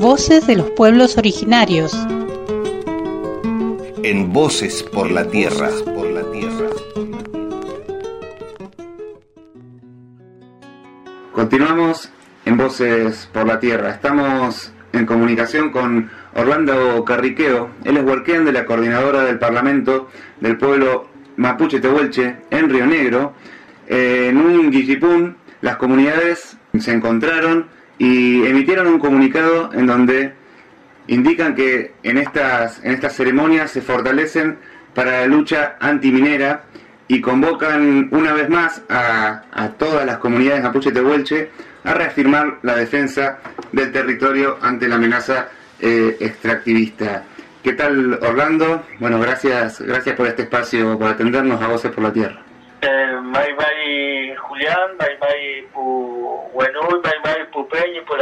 Voces 0.00 0.46
de 0.46 0.56
los 0.56 0.70
pueblos 0.70 1.18
originarios. 1.18 1.92
En 4.02 4.32
Voces 4.32 4.82
por 4.82 5.10
la 5.10 5.28
Tierra. 5.28 5.68
Por 5.84 6.06
la 6.06 6.22
Tierra. 6.32 6.68
Continuamos 11.34 12.10
en 12.46 12.56
Voces 12.56 13.28
por 13.30 13.46
la 13.46 13.60
Tierra. 13.60 13.90
Estamos 13.90 14.72
en 14.94 15.04
comunicación 15.04 15.70
con 15.70 16.10
Orlando 16.34 17.04
Carriqueo. 17.04 17.68
Él 17.84 17.98
es 17.98 18.02
huarquén 18.02 18.46
de 18.46 18.52
la 18.52 18.64
coordinadora 18.64 19.24
del 19.24 19.38
Parlamento 19.38 20.08
del 20.40 20.56
pueblo 20.56 21.08
Mapuche 21.36 21.78
Tehuelche 21.78 22.36
en 22.48 22.70
Río 22.70 22.86
Negro. 22.86 23.34
En 23.86 24.38
un 24.38 24.70
guillipún, 24.70 25.36
las 25.60 25.76
comunidades 25.76 26.56
se 26.78 26.90
encontraron 26.90 27.66
y 28.00 28.46
emitieron 28.46 28.86
un 28.86 28.98
comunicado 28.98 29.70
en 29.74 29.86
donde 29.86 30.32
indican 31.06 31.54
que 31.54 31.92
en 32.02 32.16
estas, 32.16 32.82
en 32.82 32.92
estas 32.92 33.14
ceremonias 33.14 33.70
se 33.70 33.82
fortalecen 33.82 34.56
para 34.94 35.20
la 35.20 35.26
lucha 35.26 35.76
antiminera 35.80 36.64
y 37.08 37.20
convocan 37.20 38.08
una 38.10 38.32
vez 38.32 38.48
más 38.48 38.80
a, 38.88 39.42
todas 39.78 40.06
las 40.06 40.16
comunidades 40.16 40.62
mapuche 40.62 40.92
tehuelche 40.92 41.50
a 41.84 41.92
reafirmar 41.92 42.58
la 42.62 42.74
defensa 42.74 43.38
del 43.70 43.92
territorio 43.92 44.56
ante 44.62 44.88
la 44.88 44.94
amenaza 44.94 45.48
eh, 45.78 46.16
extractivista. 46.20 47.24
¿Qué 47.62 47.74
tal 47.74 48.18
Orlando? 48.22 48.82
Bueno, 48.98 49.20
gracias, 49.20 49.82
gracias 49.82 50.16
por 50.16 50.26
este 50.26 50.42
espacio, 50.44 50.98
por 50.98 51.10
atendernos 51.10 51.60
a 51.60 51.68
Voces 51.68 51.92
por 51.92 52.04
la 52.04 52.12
Tierra. 52.14 52.49
Eh, 52.82 53.20
mai 53.20 53.52
mai 53.60 54.34
Julián, 54.36 54.96
mai 54.98 55.14
mai 55.20 55.66
pu 55.72 56.48
Buenuy, 56.54 57.00
mai 57.04 57.18
mai 57.24 57.46
pu 57.52 57.66
Peñi, 57.68 58.00
pu 58.06 58.14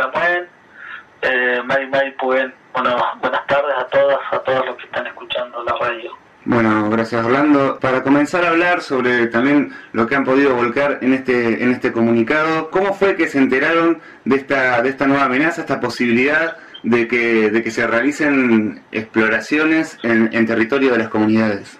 eh, 1.21 1.63
mai 1.63 1.87
mai 1.87 2.11
pu 2.19 2.27
Bueno, 2.73 2.97
buenas 3.21 3.47
tardes 3.47 3.75
a 3.79 3.87
todas, 3.87 4.19
a 4.33 4.39
todos 4.41 4.67
los 4.67 4.77
que 4.77 4.85
están 4.87 5.07
escuchando 5.07 5.63
la 5.63 5.75
radio. 5.79 6.11
Bueno, 6.45 6.91
gracias 6.91 7.25
Orlando. 7.25 7.79
Para 7.79 8.03
comenzar 8.03 8.45
a 8.45 8.49
hablar 8.49 8.81
sobre 8.81 9.29
también 9.29 9.73
lo 9.93 10.09
que 10.09 10.17
han 10.17 10.25
podido 10.25 10.57
volcar 10.57 10.99
en 11.03 11.13
este 11.13 11.63
en 11.63 11.71
este 11.71 11.93
comunicado, 11.93 12.71
¿cómo 12.71 12.95
fue 12.95 13.15
que 13.15 13.29
se 13.29 13.39
enteraron 13.39 14.01
de 14.25 14.37
esta 14.37 14.83
de 14.83 14.89
esta 14.89 15.07
nueva 15.07 15.27
amenaza, 15.27 15.61
esta 15.61 15.79
posibilidad 15.79 16.57
de 16.83 17.07
que 17.07 17.51
de 17.51 17.63
que 17.63 17.71
se 17.71 17.87
realicen 17.87 18.83
exploraciones 18.91 19.99
en, 20.03 20.31
en 20.33 20.47
territorio 20.47 20.91
de 20.91 20.99
las 20.99 21.09
comunidades? 21.09 21.79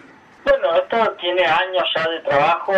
Bueno, 0.69 0.83
esto 0.83 1.13
tiene 1.13 1.47
años 1.47 1.83
ya 1.97 2.11
de 2.11 2.21
trabajo 2.21 2.75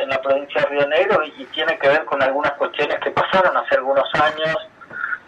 en 0.00 0.08
la 0.08 0.22
provincia 0.22 0.62
de 0.62 0.68
Río 0.68 0.88
Negro 0.88 1.22
y, 1.22 1.44
tiene 1.46 1.78
que 1.78 1.88
ver 1.88 2.02
con 2.06 2.22
algunas 2.22 2.52
cuestiones 2.52 2.98
que 3.00 3.10
pasaron 3.10 3.54
hace 3.54 3.74
algunos 3.74 4.08
años. 4.14 4.56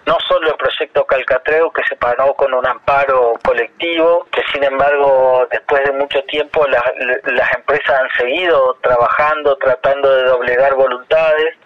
No 0.06 0.16
solo 0.26 0.48
el 0.48 0.56
proyecto 0.56 1.04
Calcatreu, 1.04 1.70
que 1.70 1.82
se 1.86 1.96
paró 1.96 2.32
con 2.32 2.54
un 2.54 2.66
amparo 2.66 3.34
colectivo, 3.44 4.26
que 4.32 4.40
sin 4.50 4.64
embargo 4.64 5.46
después 5.50 5.84
de 5.84 5.92
mucho 5.92 6.22
tiempo 6.22 6.66
las 6.66 7.54
empresas 7.54 8.00
han 8.00 8.08
seguido 8.18 8.78
trabajando, 8.80 9.56
tratando 9.56 10.10
de 10.10 10.22
doblegar 10.22 10.76
voluntades, 10.76 11.58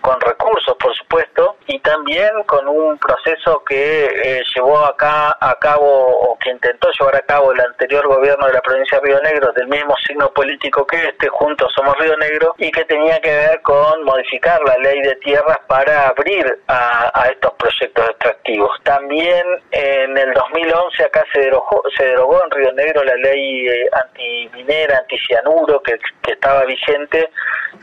con 0.00 0.20
recursos, 0.20 0.76
por 0.78 0.94
supuesto, 0.96 1.56
y 1.66 1.78
también 1.80 2.30
con 2.46 2.66
un 2.68 2.98
proceso 2.98 3.62
que 3.64 4.06
eh, 4.06 4.42
llevó 4.54 4.78
acá 4.78 5.36
a 5.40 5.54
cabo 5.58 5.86
o 5.86 6.38
que 6.38 6.50
intentó 6.50 6.88
llevar 6.98 7.16
a 7.16 7.22
cabo 7.22 7.52
el 7.52 7.60
anterior 7.60 8.06
gobierno 8.06 8.46
de 8.46 8.54
la 8.54 8.60
provincia 8.60 8.98
de 8.98 9.06
Río 9.06 9.20
Negro, 9.20 9.52
del 9.52 9.68
mismo 9.68 9.94
signo 10.06 10.30
político 10.32 10.86
que 10.86 11.08
este, 11.08 11.28
Juntos 11.28 11.72
Somos 11.74 11.96
Río 11.98 12.16
Negro, 12.16 12.54
y 12.58 12.70
que 12.70 12.84
tenía 12.84 13.20
que 13.20 13.30
ver 13.30 13.62
con 13.62 14.02
modificar 14.04 14.60
la 14.64 14.76
ley 14.78 15.00
de 15.02 15.16
tierras 15.16 15.58
para 15.66 16.08
abrir 16.08 16.46
a, 16.68 17.28
estos 17.30 17.52
proyectos 17.54 18.08
extractivos. 18.10 18.70
También 18.82 19.44
en 19.70 20.16
el 20.16 20.32
2011 20.32 21.04
acá 21.04 21.24
se 21.32 21.40
derogó, 21.40 21.82
se 21.96 22.04
derogó 22.04 22.42
en 22.44 22.50
Río 22.50 22.72
Negro 22.72 23.04
la 23.04 23.14
ley 23.16 23.68
eh, 23.68 23.88
antiminera, 23.92 24.98
anticianuro 24.98 25.80
que, 25.82 25.98
que 26.22 26.32
estaba 26.32 26.64
vigente 26.64 27.30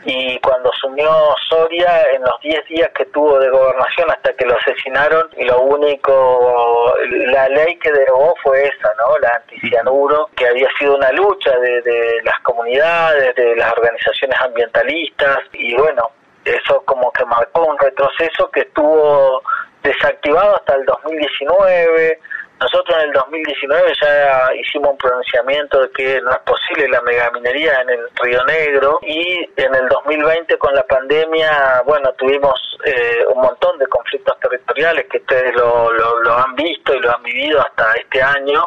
y 0.06 0.40
cuando 0.40 0.72
asumió 0.72 1.10
Soria 1.50 2.07
en 2.14 2.22
los 2.22 2.40
10 2.42 2.66
días 2.68 2.90
que 2.96 3.06
tuvo 3.06 3.40
de 3.40 3.50
gobernación 3.50 4.10
hasta 4.10 4.34
que 4.34 4.46
lo 4.46 4.58
asesinaron, 4.58 5.30
lo 5.38 5.62
único, 5.62 6.94
la 7.10 7.48
ley 7.50 7.78
que 7.78 7.92
derogó 7.92 8.34
fue 8.44 8.64
esa, 8.66 8.92
¿no? 8.98 9.18
La 9.20 9.30
anticianuro, 9.36 10.30
que 10.36 10.48
había 10.48 10.68
sido 10.80 10.96
una 10.96 11.12
lucha 11.12 11.58
de, 11.60 11.82
de 11.82 12.22
las 12.24 12.40
comunidades, 12.42 13.36
de 13.36 13.56
las 13.56 13.72
organizaciones 13.74 14.40
ambientalistas, 14.42 15.40
y 15.54 15.76
bueno, 15.76 16.12
eso 16.46 16.82
como 16.86 17.12
que 17.12 17.26
marcó 17.26 17.66
un 17.66 17.78
retroceso 17.78 18.50
que 18.52 18.62
estuvo 18.62 19.42
desactivado 19.84 20.56
hasta 20.56 20.76
el 20.76 20.86
2019 20.86 22.20
nosotros 22.60 22.98
en 22.98 23.10
el 23.10 23.14
2019 23.14 23.94
ya 24.02 24.50
hicimos 24.56 24.92
un 24.92 24.98
pronunciamiento 24.98 25.82
de 25.82 25.92
que 25.92 26.22
no 26.22 26.32
es 26.32 26.40
posible 26.40 26.90
la 26.90 27.02
megaminería 27.02 27.82
en 27.82 27.90
el 27.92 28.10
Río 28.22 28.44
Negro 28.46 29.00
y 29.04 29.48
en 29.56 29.76
el 29.76 29.88
2020 29.88 30.58
con 30.58 30.74
la 30.74 30.84
pandemia, 30.84 31.84
bueno, 31.86 32.12
tuvimos 32.14 32.54
eh, 32.84 33.24
un 33.34 33.42
montón 33.42 33.78
de 33.78 33.88
conflictos 33.88 34.40
territoriales 34.40 35.06
que 35.10 35.18
ustedes 35.18 35.56
lo, 35.56 35.92
lo, 35.92 36.38
han 36.38 36.56
visto 36.56 36.96
y 36.96 37.00
lo 37.00 37.16
han 37.16 37.22
vivido 37.22 37.62
hasta 37.62 37.94
este 37.94 38.22
año, 38.22 38.64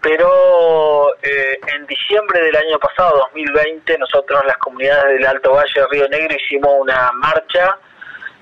pero 0.00 1.14
eh, 1.22 1.58
en 1.74 1.86
diciembre 1.86 2.40
del 2.40 2.56
año 2.56 2.78
pasado, 2.78 3.18
2020, 3.34 3.98
nosotros 3.98 4.44
las 4.46 4.58
comunidades 4.58 5.14
del 5.14 5.26
Alto 5.26 5.52
Valle 5.52 5.72
de 5.74 5.86
Río 5.88 6.08
Negro 6.08 6.36
hicimos 6.36 6.70
una 6.78 7.10
marcha 7.14 7.78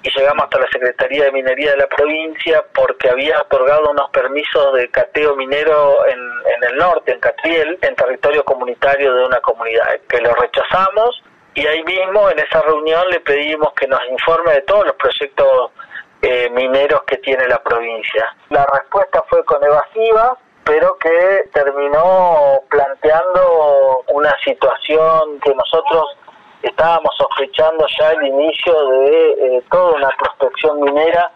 y 0.03 0.11
llegamos 0.11 0.45
hasta 0.45 0.61
la 0.61 0.69
Secretaría 0.71 1.25
de 1.25 1.33
Minería 1.33 1.73
de 1.73 1.79
la 1.79 1.87
provincia 1.89 2.65
porque 2.75 3.11
había 3.11 3.41
otorgado 3.41 3.91
unos 3.91 4.11
permisos 4.11 4.75
de 4.75 4.89
cateo 4.91 5.34
minero 5.37 6.07
en, 6.07 6.19
en 6.19 6.71
el 6.71 6.77
norte, 6.77 7.12
en 7.12 7.21
Catriel, 7.21 7.79
en 7.83 7.95
territorio 7.97 8.45
comunitario 8.45 9.15
de 9.15 9.25
una 9.25 9.41
comunidad, 9.41 10.01
que 10.09 10.21
lo 10.21 10.35
rechazamos 10.35 11.23
y 11.56 11.67
ahí 11.67 11.83
mismo 11.85 12.29
en 12.29 12.39
esa 12.39 12.61
reunión 12.61 13.03
le 13.11 13.21
pedimos 13.21 13.73
que 13.73 13.89
nos 13.89 14.01
informe 14.11 14.53
de 14.53 14.61
todos 14.62 14.85
los 14.87 14.95
proyectos 14.97 15.73
eh, 16.21 16.51
mineros 16.51 17.03
que 17.06 17.17
tiene 17.17 17.49
la 17.49 17.62
provincia. 17.62 18.37
La 18.51 18.67
respuesta 18.67 19.25
fue 19.29 19.43
con 19.45 19.65
evasiva, 19.65 20.37
pero 20.65 20.99
que 20.99 21.49
terminó 21.55 22.61
planteando 22.69 24.05
una 24.09 24.35
situación 24.45 25.41
que 25.41 25.55
nosotros 25.55 26.19
estábamos 26.62 27.15
sospechando 27.17 27.87
ya 27.99 28.11
el 28.12 28.27
inicio 28.27 28.89
de 28.91 29.31
eh, 29.33 29.62
toda 29.71 29.97
una 29.97 30.11
prospección 30.11 30.81
minera 30.81 31.31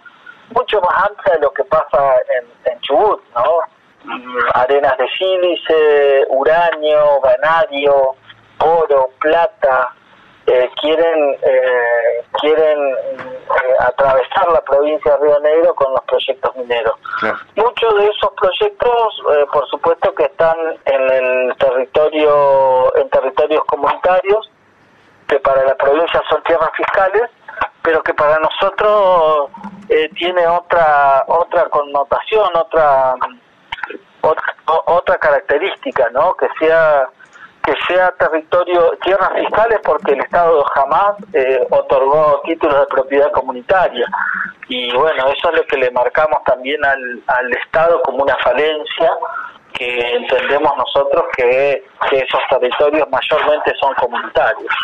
mucho 0.50 0.80
más 0.80 1.08
amplia 1.08 1.34
de 1.34 1.40
lo 1.40 1.52
que 1.52 1.64
pasa 1.64 2.16
en, 2.38 2.72
en 2.72 2.80
Chubut, 2.80 3.22
¿no? 3.34 3.44
Arenas 4.54 4.96
de 4.98 5.08
sílice, 5.10 6.26
uranio, 6.30 7.20
vanadio, 7.20 8.14
oro, 8.58 9.10
plata, 9.20 9.94
eh, 10.46 10.68
quieren 10.80 11.36
eh, 11.42 12.24
quieren 12.40 12.96
atravesar 13.80 14.50
la 14.52 14.60
provincia 14.62 15.12
de 15.12 15.18
Río 15.18 15.40
Negro 15.40 15.74
con 15.74 15.92
los 15.92 16.02
proyectos 16.04 16.56
mineros. 16.56 16.94
Muchos 17.54 17.96
de 17.96 18.06
esos 18.06 18.30
proyectos, 18.32 19.22
por 19.52 19.68
supuesto, 19.68 20.14
que 20.14 20.24
están 20.24 20.56
en 20.86 21.10
el 21.10 21.56
territorio, 21.56 22.96
en 22.96 23.10
territorios 23.10 23.64
comunitarios, 23.66 24.50
que 25.30 25.38
para 25.38 25.64
la 25.64 25.76
provincia 25.76 26.20
son 26.28 26.42
tierras 26.42 26.70
fiscales, 26.76 27.30
pero 27.82 28.02
que 28.02 28.12
para 28.12 28.36
nosotros 28.40 29.50
eh, 29.88 30.10
tiene 30.16 30.46
otra 30.46 31.24
otra 31.28 31.66
connotación, 31.66 32.48
otra, 32.54 33.14
otra 34.86 35.18
característica, 35.18 36.10
¿no? 36.10 36.34
Que 36.34 36.48
sea 36.58 37.06
que 37.64 37.74
sea 37.86 38.10
territorio 38.12 38.90
tierras 39.02 39.32
fiscales 39.34 39.78
porque 39.84 40.14
el 40.14 40.20
Estado 40.20 40.64
jamás 40.74 41.12
eh, 41.32 41.64
otorgó 41.70 42.40
títulos 42.44 42.80
de 42.80 42.86
propiedad 42.86 43.30
comunitaria 43.32 44.06
y 44.66 44.90
bueno 44.96 45.26
eso 45.28 45.50
es 45.50 45.58
lo 45.58 45.66
que 45.66 45.76
le 45.76 45.90
marcamos 45.90 46.42
también 46.44 46.82
al, 46.82 47.22
al 47.26 47.52
Estado 47.52 48.00
como 48.02 48.24
una 48.24 48.36
falencia 48.36 49.12
que 49.80 50.14
entendemos 50.14 50.70
nosotros 50.76 51.24
que, 51.34 51.82
esos 52.12 52.40
territorios 52.50 53.08
mayormente 53.10 53.72
son 53.80 53.94
comunitarios. 53.94 54.74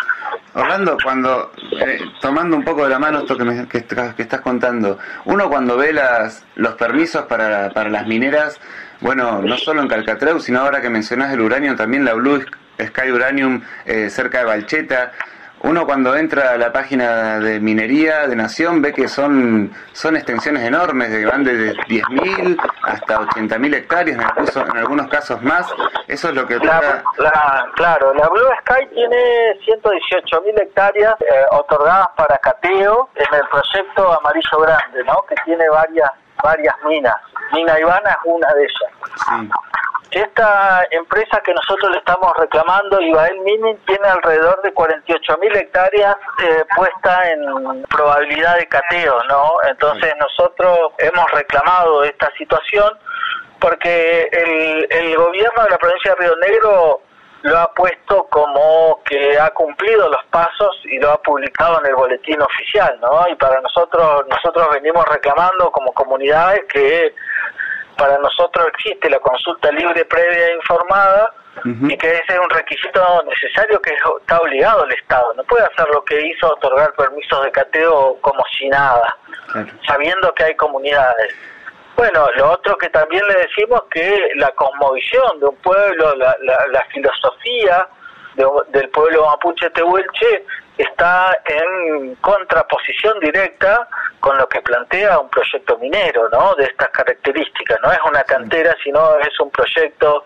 Orlando, 0.54 0.96
cuando, 1.04 1.50
eh, 1.78 1.98
tomando 2.18 2.56
un 2.56 2.64
poco 2.64 2.84
de 2.84 2.90
la 2.90 2.98
mano 2.98 3.18
esto 3.18 3.36
que, 3.36 3.44
me, 3.44 3.68
que, 3.68 3.78
estás 3.78 4.40
contando, 4.40 4.98
uno 5.26 5.50
cuando 5.50 5.76
ve 5.76 5.92
las, 5.92 6.46
los 6.54 6.74
permisos 6.76 7.26
para, 7.26 7.68
para 7.70 7.90
las 7.90 8.06
mineras, 8.06 8.58
bueno, 9.00 9.42
no 9.42 9.58
solo 9.58 9.82
en 9.82 9.88
Calcatreu, 9.88 10.40
sino 10.40 10.60
ahora 10.60 10.80
que 10.80 10.88
mencionás 10.88 11.30
el 11.34 11.42
uranio, 11.42 11.76
también 11.76 12.06
la 12.06 12.14
Blue 12.14 12.42
Sky 12.80 13.12
Uranium 13.12 13.62
eh, 13.84 14.08
cerca 14.08 14.38
de 14.38 14.44
Balcheta, 14.46 15.12
uno 15.62 15.86
cuando 15.86 16.14
entra 16.16 16.52
a 16.52 16.56
la 16.56 16.72
página 16.72 17.38
de 17.38 17.58
minería 17.60 18.26
de 18.26 18.36
Nación 18.36 18.82
ve 18.82 18.92
que 18.92 19.08
son, 19.08 19.72
son 19.92 20.16
extensiones 20.16 20.64
enormes, 20.64 21.08
que 21.08 21.24
van 21.24 21.44
desde 21.44 21.74
10.000 21.74 22.56
hasta 22.82 23.20
80.000 23.20 23.74
hectáreas, 23.74 24.22
incluso 24.22 24.60
en 24.60 24.76
algunos 24.76 25.08
casos 25.08 25.42
más. 25.42 25.66
Eso 26.06 26.28
es 26.28 26.34
lo 26.34 26.46
que... 26.46 26.58
La, 26.58 27.02
claro, 27.74 28.14
la 28.14 28.28
Blue 28.28 28.48
Sky 28.60 28.86
tiene 28.94 29.58
118.000 29.66 30.62
hectáreas 30.62 31.14
eh, 31.20 31.44
otorgadas 31.50 32.08
para 32.16 32.38
cateo 32.38 33.08
en 33.14 33.34
el 33.34 33.48
proyecto 33.48 34.12
Amarillo 34.20 34.58
Grande, 34.60 35.04
¿no? 35.04 35.24
que 35.28 35.34
tiene 35.44 35.68
varias 35.68 36.10
varias 36.42 36.74
minas. 36.84 37.16
Mina 37.52 37.78
Ivana 37.78 38.10
es 38.10 38.18
una 38.24 38.52
de 38.54 38.62
ellas. 38.62 39.54
Esta 40.10 40.86
empresa 40.90 41.40
que 41.44 41.52
nosotros 41.52 41.90
le 41.90 41.98
estamos 41.98 42.32
reclamando, 42.38 43.00
Ibael 43.00 43.40
Mining, 43.40 43.76
tiene 43.86 44.08
alrededor 44.08 44.62
de 44.62 44.72
48.000 44.72 45.56
hectáreas 45.56 46.16
eh, 46.42 46.64
puesta 46.76 47.30
en 47.30 47.82
probabilidad 47.84 48.56
de 48.56 48.66
cateo, 48.66 49.18
¿no? 49.28 49.54
Entonces 49.68 50.14
nosotros 50.18 50.92
hemos 50.98 51.30
reclamado 51.32 52.04
esta 52.04 52.30
situación 52.38 52.88
porque 53.58 54.28
el, 54.30 54.86
el 54.90 55.16
gobierno 55.16 55.64
de 55.64 55.70
la 55.70 55.78
provincia 55.78 56.14
de 56.14 56.20
Río 56.20 56.36
Negro 56.36 57.00
lo 57.42 57.58
ha 57.58 57.72
puesto 57.74 58.26
como 58.28 59.00
que 59.04 59.38
ha 59.38 59.50
cumplido 59.50 60.08
los 60.08 60.24
pasos 60.30 60.80
y 60.84 60.98
lo 60.98 61.12
ha 61.12 61.22
publicado 61.22 61.80
en 61.80 61.86
el 61.86 61.94
boletín 61.94 62.40
oficial, 62.40 62.98
¿no? 63.00 63.28
Y 63.28 63.34
para 63.36 63.60
nosotros, 63.60 64.24
nosotros 64.28 64.68
venimos 64.72 65.04
reclamando 65.06 65.70
como 65.70 65.92
comunidades 65.92 66.60
que 66.68 67.14
para 67.96 68.18
nosotros 68.18 68.66
existe 68.74 69.10
la 69.10 69.18
consulta 69.18 69.70
libre 69.72 70.04
previa 70.04 70.48
e 70.48 70.54
informada 70.54 71.32
y 71.64 71.96
que 71.96 72.08
ese 72.08 72.34
es 72.34 72.38
un 72.38 72.50
requisito 72.50 73.24
necesario 73.24 73.80
que 73.80 73.90
está 73.94 74.38
obligado 74.38 74.84
el 74.84 74.92
Estado. 74.92 75.32
No 75.34 75.44
puede 75.44 75.64
hacer 75.64 75.88
lo 75.92 76.04
que 76.04 76.26
hizo, 76.26 76.52
otorgar 76.52 76.92
permisos 76.94 77.44
de 77.44 77.50
cateo 77.50 78.18
como 78.20 78.44
si 78.56 78.68
nada, 78.68 79.16
sabiendo 79.86 80.32
que 80.34 80.44
hay 80.44 80.54
comunidades. 80.54 81.34
Bueno, 81.96 82.28
lo 82.36 82.50
otro 82.52 82.76
que 82.76 82.90
también 82.90 83.22
le 83.26 83.40
decimos 83.40 83.82
que 83.90 84.30
la 84.34 84.50
cosmovisión 84.50 85.40
de 85.40 85.46
un 85.46 85.56
pueblo, 85.56 86.14
la, 86.16 86.36
la, 86.42 86.84
filosofía 86.92 87.88
del 88.68 88.90
pueblo 88.90 89.24
mapuche 89.24 89.70
tehuelche 89.70 90.44
está 90.78 91.38
en 91.44 92.14
contraposición 92.16 93.18
directa 93.20 93.88
con 94.20 94.36
lo 94.36 94.48
que 94.48 94.60
plantea 94.60 95.18
un 95.18 95.28
proyecto 95.30 95.78
minero, 95.78 96.28
¿no? 96.30 96.54
De 96.54 96.64
estas 96.64 96.88
características. 96.90 97.78
No 97.82 97.92
es 97.92 97.98
una 98.08 98.22
cantera, 98.24 98.74
sino 98.82 99.18
es 99.18 99.38
un 99.40 99.50
proyecto 99.50 100.24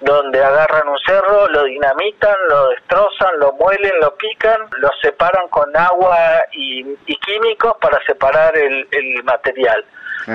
donde 0.00 0.42
agarran 0.42 0.88
un 0.88 0.98
cerro, 0.98 1.46
lo 1.48 1.64
dinamitan, 1.64 2.34
lo 2.48 2.68
destrozan, 2.70 3.38
lo 3.38 3.52
muelen, 3.52 3.92
lo 4.00 4.14
pican, 4.16 4.58
lo 4.78 4.88
separan 5.02 5.48
con 5.48 5.76
agua 5.76 6.16
y, 6.52 6.96
químicos 7.18 7.76
para 7.80 8.02
separar 8.04 8.56
el, 8.56 8.88
el 8.90 9.22
material. 9.24 9.84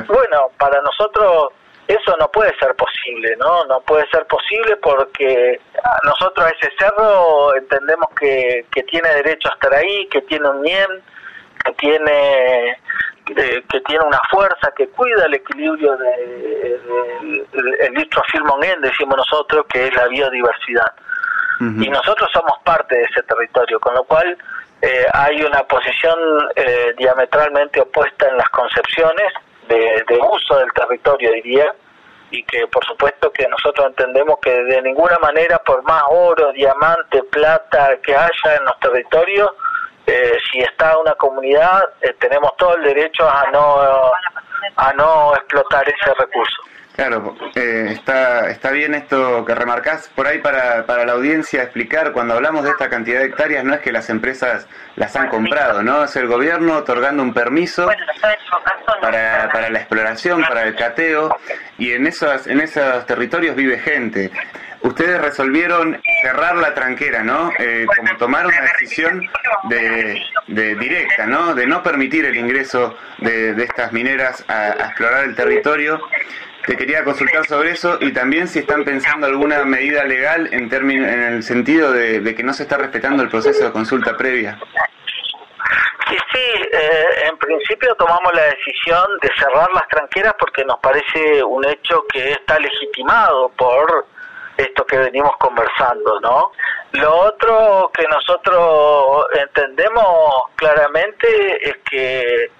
Bueno, 0.07 0.51
para 0.57 0.81
nosotros 0.81 1.53
eso 1.87 2.15
no 2.19 2.29
puede 2.31 2.51
ser 2.57 2.75
posible, 2.75 3.35
¿no? 3.37 3.65
No 3.65 3.81
puede 3.81 4.07
ser 4.09 4.25
posible 4.25 4.75
porque 4.77 5.59
nosotros 6.03 6.51
ese 6.59 6.71
cerro 6.77 7.55
entendemos 7.55 8.07
que, 8.19 8.65
que 8.71 8.83
tiene 8.83 9.09
derecho 9.09 9.49
a 9.49 9.53
estar 9.53 9.73
ahí, 9.73 10.07
que 10.07 10.21
tiene 10.21 10.49
un 10.49 10.61
NIEM, 10.61 11.01
que 11.63 11.73
tiene 11.73 12.77
eh, 13.35 13.63
que 13.69 13.81
tiene 13.81 14.05
una 14.05 14.19
fuerza 14.29 14.71
que 14.75 14.87
cuida 14.89 15.25
el 15.25 15.33
equilibrio 15.33 15.97
del 15.97 16.81
de, 17.51 17.89
de, 17.89 18.75
decimos 18.81 19.17
nosotros, 19.17 19.65
que 19.67 19.87
es 19.87 19.95
la 19.95 20.07
biodiversidad. 20.07 20.93
Y 21.57 21.89
nosotros 21.89 22.29
somos 22.33 22.51
parte 22.65 22.97
de 22.97 23.03
ese 23.03 23.23
territorio, 23.23 23.79
con 23.79 23.95
lo 23.95 24.03
cual 24.03 24.37
eh, 24.81 25.05
hay 25.13 25.41
una 25.41 25.63
posición 25.63 26.19
eh, 26.53 26.93
diametralmente 26.97 27.79
opuesta 27.79 28.27
en 28.27 28.35
las 28.37 28.49
concepciones 28.49 29.33
de, 29.67 30.19
uso 30.31 30.57
del 30.57 30.71
territorio, 30.73 31.31
diría, 31.31 31.73
y 32.31 32.43
que 32.43 32.67
por 32.67 32.83
supuesto 32.85 33.31
que 33.31 33.47
nosotros 33.47 33.87
entendemos 33.87 34.37
que 34.41 34.51
de 34.51 34.81
ninguna 34.81 35.17
manera, 35.19 35.59
por 35.59 35.83
más 35.83 36.03
oro, 36.09 36.51
diamante, 36.51 37.23
plata 37.23 37.97
que 38.03 38.15
haya 38.15 38.55
en 38.57 38.65
los 38.65 38.79
territorios, 38.79 39.51
eh, 40.07 40.37
si 40.51 40.59
está 40.59 40.97
una 40.97 41.13
comunidad, 41.15 41.83
eh, 42.01 42.13
tenemos 42.19 42.55
todo 42.57 42.75
el 42.75 42.83
derecho 42.83 43.27
a 43.27 43.49
no, 43.51 44.11
a 44.75 44.93
no 44.93 45.33
explotar 45.35 45.87
ese 45.87 46.13
recurso. 46.13 46.61
Claro, 46.95 47.35
eh, 47.55 47.87
está, 47.89 48.49
está 48.49 48.71
bien 48.71 48.95
esto 48.95 49.43
que 49.43 49.53
remarcás 49.53 50.09
por 50.15 50.27
ahí 50.27 50.39
para, 50.39 50.85
para 50.85 51.05
la 51.05 51.11
audiencia 51.11 51.63
explicar, 51.63 52.13
cuando 52.13 52.35
hablamos 52.35 52.63
de 52.63 52.69
esta 52.69 52.89
cantidad 52.89 53.19
de 53.19 53.25
hectáreas, 53.25 53.65
no 53.65 53.73
es 53.73 53.81
que 53.81 53.91
las 53.91 54.09
empresas 54.09 54.65
las 54.95 55.13
han 55.17 55.27
comprado, 55.27 55.83
¿no? 55.83 56.05
Es 56.05 56.15
el 56.15 56.27
gobierno 56.27 56.77
otorgando 56.77 57.21
un 57.21 57.33
permiso 57.33 57.89
para, 59.01 59.49
para 59.51 59.69
la 59.69 59.79
exploración, 59.79 60.41
para 60.43 60.63
el 60.63 60.75
cateo, 60.75 61.35
y 61.77 61.91
en 61.91 62.07
esos, 62.07 62.47
en 62.47 62.61
esos 62.61 63.05
territorios 63.05 63.57
vive 63.57 63.77
gente. 63.77 64.31
Ustedes 64.81 65.21
resolvieron 65.21 66.01
cerrar 66.21 66.55
la 66.57 66.73
tranquera, 66.73 67.23
¿no? 67.23 67.51
Eh, 67.59 67.85
como 67.95 68.15
tomar 68.17 68.45
una 68.45 68.61
decisión 68.61 69.27
de, 69.63 70.21
de, 70.47 70.75
directa, 70.75 71.25
¿no? 71.25 71.53
De 71.53 71.65
no 71.65 71.81
permitir 71.83 72.25
el 72.25 72.35
ingreso 72.35 72.95
de, 73.19 73.51
estas 73.63 73.91
mineras 73.91 74.43
a, 74.47 74.53
a 74.53 74.85
explorar 74.87 75.23
el 75.23 75.35
territorio 75.35 75.99
te 76.65 76.75
quería 76.75 77.03
consultar 77.03 77.45
sobre 77.45 77.71
eso 77.71 77.97
y 78.01 78.11
también 78.11 78.47
si 78.47 78.59
están 78.59 78.83
pensando 78.83 79.27
alguna 79.27 79.63
medida 79.65 80.03
legal 80.03 80.49
en, 80.51 80.67
términos, 80.67 81.07
en 81.09 81.21
el 81.21 81.43
sentido 81.43 81.91
de, 81.91 82.35
que 82.35 82.43
no 82.43 82.53
se 82.53 82.63
está 82.63 82.77
respetando 82.77 83.21
el 83.23 83.29
proceso 83.29 83.65
de 83.65 83.71
consulta 83.71 84.17
previa. 84.17 84.57
Sí, 86.09 86.17
sí, 86.33 86.61
eh, 86.71 87.27
en 87.29 87.37
principio 87.37 87.93
tomamos 87.95 88.33
la 88.33 88.43
decisión 88.43 89.05
de 89.21 89.29
cerrar 89.37 89.71
las 89.73 89.87
tranqueras 89.87 90.33
porque 90.39 90.63
nos 90.65 90.79
parece 90.79 91.43
un 91.43 91.65
hecho 91.65 92.03
que 92.11 92.31
está 92.31 92.59
legitimado 92.59 93.49
por 93.49 94.07
esto 94.57 94.85
que 94.85 94.97
venimos 94.97 95.31
conversando, 95.37 96.19
¿no? 96.21 96.51
Lo 96.93 97.15
otro 97.15 97.91
que 97.93 98.07
nosotros 98.07 99.25
entendemos 99.33 100.43
claramente 100.55 101.69
es 101.69 101.77
que 101.89 102.51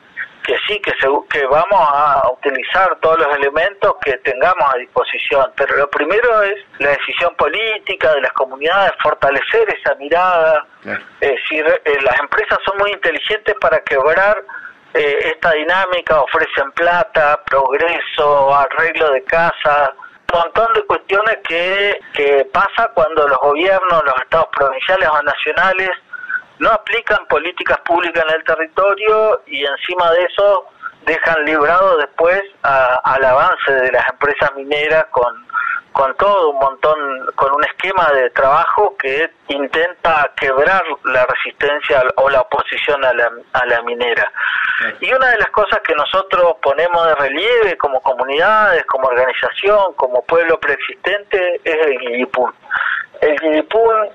que 0.46 0.56
sí, 0.68 0.80
que, 0.80 0.92
que 1.30 1.46
vamos 1.48 1.90
a 1.92 2.30
utilizar 2.32 2.98
todos 3.02 3.18
los 3.18 3.36
elementos 3.36 3.96
que 4.04 4.18
tengamos 4.18 4.74
a 4.74 4.78
disposición, 4.78 5.52
pero 5.56 5.76
lo 5.76 5.90
primero 5.90 6.44
es 6.44 6.56
la 6.80 6.92
decisión 6.92 7.36
política 7.36 8.14
de 8.14 8.22
las 8.22 8.32
comunidades, 8.34 8.92
fortalecer 9.02 9.68
esa 9.76 9.96
mirada, 9.96 10.66
es 11.20 11.32
decir, 11.32 11.66
eh, 11.84 11.98
las 12.02 12.20
empresas 12.20 12.60
son 12.64 12.78
muy 12.78 12.92
inteligentes 12.92 13.56
para 13.60 13.80
quebrar 13.80 14.38
eh, 14.94 15.32
esta 15.34 15.52
dinámica, 15.54 16.22
ofrecen 16.22 16.72
plata, 16.74 17.42
progreso, 17.44 18.54
arreglo 18.54 19.12
de 19.12 19.24
casa, 19.24 19.94
un 20.34 20.40
montón 20.40 20.74
de 20.74 20.86
cuestiones 20.86 21.38
que, 21.48 22.00
que 22.14 22.46
pasa 22.52 22.92
cuando 22.94 23.28
los 23.28 23.38
gobiernos, 23.40 24.04
los 24.06 24.16
estados 24.22 24.48
provinciales 24.56 25.10
o 25.10 25.22
nacionales 25.24 25.92
no 26.60 26.70
aplican 26.72 27.26
políticas 27.28 27.80
públicas 27.80 28.24
en 28.28 28.36
el 28.36 28.44
territorio 28.44 29.42
y 29.46 29.66
encima 29.66 30.12
de 30.12 30.24
eso 30.24 30.66
dejan 31.06 31.46
librado 31.46 31.98
después 31.98 32.42
al 32.64 33.24
avance 33.24 33.72
de 33.72 33.92
las 33.92 34.10
empresas 34.10 34.54
mineras 34.56 35.06
con, 35.12 35.46
con 35.96 36.14
todo 36.18 36.50
un 36.50 36.60
montón, 36.60 37.26
con 37.36 37.56
un 37.56 37.64
esquema 37.64 38.12
de 38.12 38.30
trabajo 38.32 38.98
que 39.00 39.32
intenta 39.48 40.30
quebrar 40.36 40.84
la 41.06 41.26
resistencia 41.26 42.04
o 42.18 42.30
la 42.30 42.42
oposición 42.42 43.04
a 43.06 43.14
la, 43.14 43.32
a 43.54 43.66
la 43.66 43.82
minera. 43.84 44.30
Y 45.00 45.14
una 45.14 45.30
de 45.30 45.38
las 45.38 45.50
cosas 45.52 45.80
que 45.88 45.96
nosotros 45.96 46.58
ponemos 46.62 47.08
de 47.08 47.16
relieve 47.16 47.78
como 47.78 48.02
comunidades, 48.02 48.86
como 48.88 49.08
organización, 49.08 49.94
como 49.96 50.22
pueblo 50.26 50.60
preexistente, 50.60 51.62
es 51.64 51.88
el 51.88 51.98
Guillipún. 51.98 52.54
El 53.22 53.40
Guillipún 53.40 54.10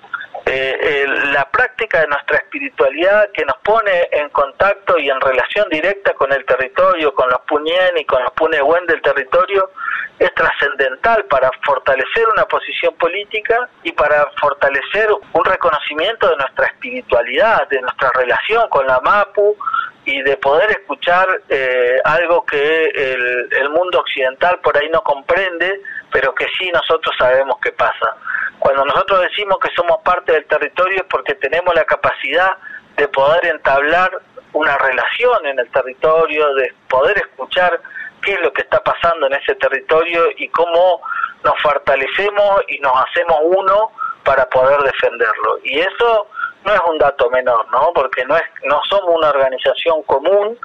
eh, 0.47 1.07
la 1.33 1.49
práctica 1.51 2.01
de 2.01 2.09
nuestra 2.09 2.39
espiritualidad 2.39 3.31
que 3.33 3.45
nos 3.45 3.57
pone 3.59 4.09
en 4.11 4.29
contacto 4.31 4.99
y 4.99 5.09
en 5.09 5.21
relación 5.21 5.69
directa 5.71 6.13
con 6.15 6.33
el 6.33 6.45
territorio, 6.45 7.15
con 7.15 7.29
los 7.31 7.41
puñén 7.43 7.97
y 7.97 8.05
con 8.05 8.23
los 8.23 8.33
punehuen 8.33 8.87
del 8.87 9.01
territorio, 9.03 9.71
es 10.19 10.35
trascendental 10.35 11.25
para 11.27 11.51
fortalecer 11.65 12.27
una 12.35 12.45
posición 12.45 12.95
política 12.95 13.69
y 13.83 13.93
para 13.93 14.31
fortalecer 14.41 15.09
un 15.33 15.45
reconocimiento 15.45 16.29
de 16.29 16.37
nuestra 16.37 16.67
espiritualidad, 16.67 17.69
de 17.69 17.81
nuestra 17.81 18.11
relación 18.15 18.69
con 18.69 18.87
la 18.87 19.01
MAPU 19.01 19.57
y 20.05 20.21
de 20.23 20.37
poder 20.37 20.71
escuchar 20.71 21.27
eh, 21.49 21.97
algo 22.05 22.45
que 22.45 22.85
el, 22.85 23.49
el 23.51 23.71
mundo 23.71 24.01
occidental 24.01 24.59
por 24.61 24.77
ahí 24.77 24.89
no 24.91 25.03
comprende, 25.03 25.81
pero 26.13 26.35
que 26.35 26.47
sí 26.59 26.71
nosotros 26.71 27.15
sabemos 27.19 27.59
que 27.61 27.73
pasa. 27.73 28.17
Cuando 28.61 28.85
nosotros 28.85 29.23
decimos 29.23 29.59
que 29.59 29.75
somos 29.75 30.03
parte 30.03 30.33
del 30.33 30.45
territorio 30.45 30.99
es 30.99 31.07
porque 31.11 31.35
tenemos 31.35 31.75
la 31.75 31.85
capacidad 31.85 32.57
de 32.97 33.09
poder 33.09 33.47
entablar 33.47 34.11
una 34.53 34.77
relación 34.77 35.47
en 35.47 35.59
el 35.59 35.71
territorio, 35.71 36.55
de 36.55 36.75
poder 36.89 37.17
escuchar 37.17 37.81
qué 38.23 38.33
es 38.35 38.41
lo 38.43 38.53
que 38.53 38.61
está 38.61 38.79
pasando 38.85 39.27
en 39.27 39.33
ese 39.33 39.55
territorio 39.55 40.27
y 40.37 40.49
cómo 40.49 41.01
nos 41.43 41.55
fortalecemos 41.63 42.63
y 42.69 42.79
nos 42.81 42.93
hacemos 43.07 43.39
uno 43.45 43.93
para 44.25 44.47
poder 44.51 44.79
defenderlo. 44.83 45.59
Y 45.65 45.81
eso 45.81 46.27
no 46.65 46.75
es 46.75 46.81
un 46.87 46.99
dato 46.99 47.31
menor, 47.31 47.67
¿no? 47.73 47.93
Porque 47.95 48.27
no 48.27 48.37
es 48.37 48.43
no 48.65 48.79
somos 48.91 49.17
una 49.17 49.31
organización 49.31 50.03
común, 50.03 50.59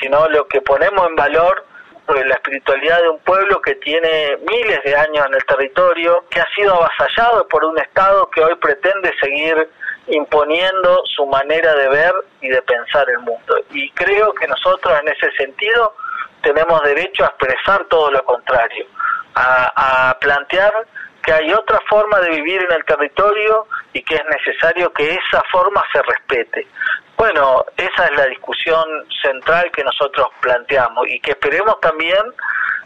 sino 0.00 0.26
lo 0.28 0.48
que 0.48 0.62
ponemos 0.62 1.06
en 1.08 1.16
valor 1.16 1.66
la 2.08 2.34
espiritualidad 2.34 3.00
de 3.02 3.08
un 3.08 3.18
pueblo 3.20 3.60
que 3.62 3.74
tiene 3.76 4.36
miles 4.48 4.80
de 4.84 4.94
años 4.96 5.26
en 5.26 5.34
el 5.34 5.44
territorio, 5.44 6.24
que 6.30 6.40
ha 6.40 6.46
sido 6.54 6.74
avasallado 6.74 7.48
por 7.48 7.64
un 7.64 7.78
Estado 7.78 8.28
que 8.30 8.42
hoy 8.42 8.54
pretende 8.56 9.12
seguir 9.20 9.68
imponiendo 10.08 11.02
su 11.04 11.24
manera 11.26 11.74
de 11.74 11.88
ver 11.88 12.12
y 12.40 12.48
de 12.48 12.60
pensar 12.62 13.08
el 13.08 13.20
mundo. 13.20 13.56
Y 13.70 13.90
creo 13.92 14.32
que 14.34 14.46
nosotros 14.46 14.98
en 15.00 15.08
ese 15.08 15.30
sentido 15.36 15.94
tenemos 16.42 16.82
derecho 16.82 17.24
a 17.24 17.28
expresar 17.28 17.84
todo 17.86 18.10
lo 18.10 18.22
contrario, 18.24 18.86
a, 19.34 20.16
plantear 20.20 20.72
que 21.22 21.32
hay 21.32 21.52
otra 21.54 21.80
forma 21.88 22.20
de 22.20 22.30
vivir 22.30 22.62
en 22.62 22.72
el 22.72 22.84
territorio 22.84 23.66
y 23.94 24.02
que 24.02 24.14
es 24.14 24.24
necesario 24.26 24.92
que 24.92 25.14
esa 25.14 25.42
forma 25.50 25.82
se 25.90 26.02
respete. 26.02 26.66
Bueno, 27.16 27.64
esa 27.76 28.06
es 28.06 28.16
la 28.16 28.26
discusión 28.26 28.84
central 29.22 29.70
que 29.72 29.84
nosotros 29.84 30.28
planteamos 30.40 31.06
y 31.08 31.20
que 31.20 31.30
esperemos 31.32 31.80
también 31.80 32.22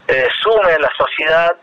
eh, 0.06 0.28
sume 0.42 0.78
la 0.78 0.90
sociedad, 0.96 1.56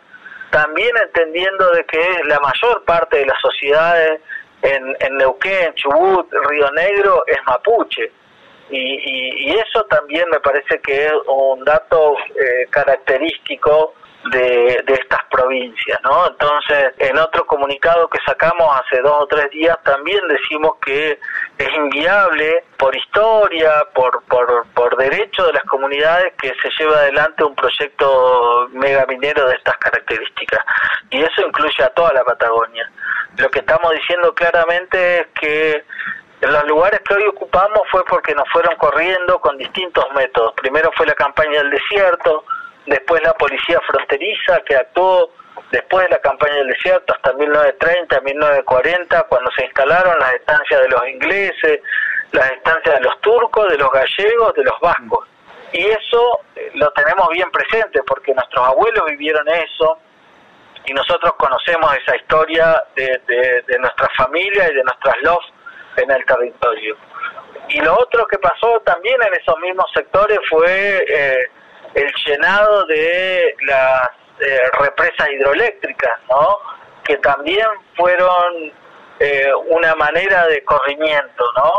también 0.50 0.92
entendiendo 0.98 1.70
de 1.72 1.84
que 1.86 2.22
la 2.26 2.40
mayor 2.40 2.84
parte 2.86 3.18
de 3.18 3.26
las 3.26 3.40
sociedades 3.40 4.20
en, 4.62 4.96
en 5.00 5.18
Neuquén, 5.18 5.74
Chubut, 5.76 6.32
Río 6.50 6.72
Negro 6.72 7.24
es 7.28 7.38
mapuche. 7.46 8.12
Y, 8.70 9.50
y, 9.50 9.52
eso 9.52 9.84
también 9.90 10.28
me 10.32 10.40
parece 10.40 10.80
que 10.82 11.06
es 11.06 11.14
un 11.28 11.64
dato 11.64 12.16
eh, 12.36 12.68
característico 12.72 13.94
de, 14.32 14.84
de, 14.88 14.94
estas 14.94 15.20
provincias, 15.30 16.00
¿no? 16.04 16.28
Entonces, 16.28 16.94
en 16.98 17.18
otro 17.20 17.46
comunicado 17.46 18.08
que 18.10 18.18
sacamos 18.26 18.82
hace 18.82 19.02
dos 19.02 19.22
o 19.22 19.28
tres 19.28 19.52
días 19.52 19.78
también 19.84 20.20
decimos 20.28 20.74
que 20.84 21.20
es 21.58 21.74
inviable 21.76 22.64
por 22.78 22.96
historia, 22.96 23.86
por, 23.94 24.24
por, 24.24 24.66
por 24.74 24.98
derecho 24.98 25.46
de 25.46 25.54
las 25.54 25.64
comunidades 25.66 26.34
que 26.42 26.52
se 26.62 26.70
lleve 26.80 26.96
adelante 26.96 27.44
un 27.44 27.56
proyecto 27.56 28.68
megaminero 28.72 29.48
de 29.48 29.56
estas 29.56 29.78
características. 29.78 30.66
Y 31.12 31.22
eso 31.22 31.46
incluye 31.46 31.84
a 31.84 31.90
toda 31.90 32.14
la 32.14 32.24
Patagonia. 32.24 32.92
Lo 33.38 33.50
que 33.50 33.60
estamos 33.60 33.92
diciendo 33.94 34.34
claramente 34.34 35.20
es 35.20 35.28
que 35.40 35.84
en 36.46 36.54
los 36.54 36.64
lugares 36.68 37.02
que 37.08 37.16
hoy 37.16 37.26
ocupamos 37.28 37.82
fue 37.90 38.06
porque 38.06 38.36
nos 38.36 38.48
fueron 38.50 38.76
corriendo 38.76 39.40
con 39.40 39.58
distintos 39.58 40.06
métodos. 40.16 40.54
Primero 40.54 40.92
fue 40.96 41.08
la 41.08 41.16
campaña 41.16 41.58
del 41.58 41.72
desierto, 41.72 42.46
después 42.86 43.22
la 43.24 43.34
policía 43.34 43.82
fronteriza 43.88 44.60
que 44.64 44.76
actuó 44.76 45.32
después 45.72 46.06
de 46.06 46.12
la 46.12 46.20
campaña 46.20 46.54
del 46.58 46.68
desierto 46.68 47.16
hasta 47.16 47.34
1930, 47.34 48.22
1940, 48.22 49.24
cuando 49.24 49.50
se 49.58 49.66
instalaron 49.66 50.20
las 50.20 50.36
estancias 50.36 50.82
de 50.82 50.90
los 50.90 51.08
ingleses, 51.08 51.80
las 52.32 52.52
estancias 52.52 52.96
de 53.00 53.02
los 53.02 53.20
turcos, 53.22 53.68
de 53.72 53.78
los 53.80 53.92
gallegos, 53.92 54.54
de 54.54 54.64
los 54.66 54.80
vascos. 54.80 55.28
Y 55.74 55.84
eso 55.84 56.42
eh, 56.56 56.72
lo 56.76 56.92
tenemos 56.92 57.28
bien 57.30 57.50
presente 57.50 58.02
porque 58.06 58.36
nuestros 58.36 58.68
abuelos 58.68 59.04
vivieron 59.08 59.48
eso 59.50 59.98
y 60.86 60.94
nosotros 60.94 61.34
conocemos 61.40 61.92
esa 61.98 62.16
historia 62.16 62.84
de, 62.96 63.20
de, 63.66 63.80
nuestra 63.80 64.08
familia 64.16 64.70
y 64.72 64.76
de 64.76 64.84
nuestras 64.84 65.16
lofts 65.24 65.55
en 65.98 66.12
el 66.12 66.26
territorio. 66.26 66.98
Y 67.70 67.80
lo 67.80 67.94
otro 67.94 68.28
que 68.28 68.38
pasó 68.38 68.80
también 68.86 69.18
en 69.22 69.34
esos 69.34 69.58
mismos 69.60 69.86
sectores 69.94 70.40
fue 70.50 71.06
eh, 71.08 71.50
el 71.96 72.12
llenado 72.26 72.86
de 72.86 73.56
las 73.62 74.10
eh, 74.40 74.60
represas 74.80 75.30
hidroeléctricas, 75.32 76.20
¿no? 76.30 76.60
Que 77.04 77.18
también 77.18 77.66
fueron 77.96 78.74
eh, 79.20 79.50
una 79.68 79.96
manera 79.96 80.46
de 80.48 80.64
corrimiento, 80.64 81.44
¿no? 81.56 81.72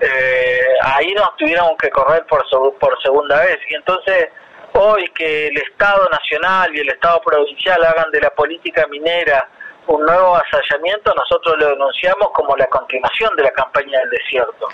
Eh, 0.00 0.74
ahí 0.82 1.12
nos 1.14 1.34
tuvieron 1.36 1.74
que 1.78 1.88
correr 1.90 2.26
por, 2.26 2.44
por 2.78 3.02
segunda 3.02 3.40
vez. 3.40 3.58
Y 3.68 3.74
entonces, 3.74 4.28
hoy 4.74 5.08
que 5.14 5.48
el 5.48 5.56
Estado 5.56 6.06
Nacional 6.10 6.74
y 6.74 6.80
el 6.80 6.88
Estado 6.90 7.20
Provincial 7.22 7.82
hagan 7.82 8.10
de 8.10 8.20
la 8.20 8.30
política 8.30 8.86
minera 8.88 9.48
un 9.86 10.04
nuevo 10.04 10.36
asallamiento, 10.36 11.12
nosotros 11.14 11.56
lo 11.58 11.68
denunciamos 11.68 12.28
como 12.32 12.56
la 12.56 12.66
continuación 12.66 13.34
de 13.36 13.44
la 13.44 13.50
campaña 13.52 13.98
del 14.00 14.10
desierto. 14.10 14.68